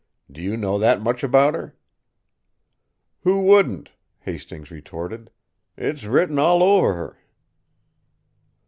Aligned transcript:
"Do 0.31 0.41
you 0.41 0.57
know 0.57 0.79
that 0.79 0.99
much 0.99 1.23
about 1.23 1.53
her?" 1.53 1.75
"Who 3.23 3.43
wouldn't?" 3.43 3.91
Hastings 4.21 4.71
retorted. 4.71 5.29
"It's 5.77 6.05
written 6.05 6.39
all 6.39 6.63
over 6.63 6.95
her." 6.95 7.19